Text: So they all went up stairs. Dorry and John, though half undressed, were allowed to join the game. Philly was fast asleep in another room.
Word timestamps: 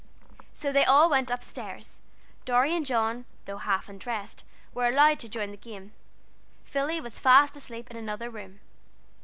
So 0.51 0.71
they 0.71 0.83
all 0.83 1.11
went 1.11 1.29
up 1.29 1.43
stairs. 1.43 2.01
Dorry 2.43 2.75
and 2.75 2.83
John, 2.83 3.25
though 3.45 3.57
half 3.59 3.87
undressed, 3.87 4.43
were 4.73 4.87
allowed 4.87 5.19
to 5.19 5.29
join 5.29 5.51
the 5.51 5.57
game. 5.57 5.91
Philly 6.63 6.99
was 6.99 7.19
fast 7.19 7.55
asleep 7.55 7.91
in 7.91 7.97
another 7.97 8.31
room. 8.31 8.61